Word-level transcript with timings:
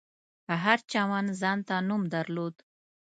هر 0.63 0.79
چمن 0.91 1.25
ځانته 1.41 1.75
نوم 1.89 2.03
درلود. 2.13 2.55